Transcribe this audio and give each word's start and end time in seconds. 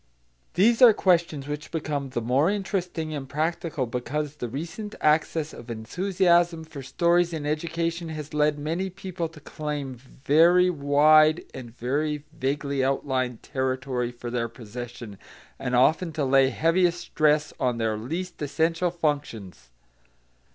These 0.55 0.81
are 0.81 0.93
questions 0.93 1.47
which 1.47 1.69
become 1.69 2.09
the 2.09 2.23
more 2.23 2.49
interesting 2.49 3.13
and 3.13 3.29
practical 3.29 3.85
because 3.85 4.37
the 4.37 4.49
recent 4.49 4.95
access 4.99 5.53
of 5.53 5.69
enthusiasm 5.69 6.63
for 6.63 6.81
stories 6.81 7.33
in 7.33 7.45
education 7.45 8.09
has 8.09 8.33
led 8.33 8.57
many 8.57 8.89
people 8.89 9.29
to 9.29 9.39
claim 9.39 9.93
very 9.93 10.71
wide 10.71 11.43
and 11.53 11.69
very 11.69 12.23
vaguely 12.33 12.83
outlined 12.83 13.43
territory 13.43 14.11
for 14.11 14.31
their 14.31 14.49
possession, 14.49 15.19
and 15.59 15.75
often 15.75 16.11
to 16.13 16.25
lay 16.25 16.49
heaviest 16.49 16.99
stress 16.99 17.53
on 17.59 17.77
their 17.77 17.95
least 17.95 18.41
essential 18.41 18.89
functions. 18.89 19.69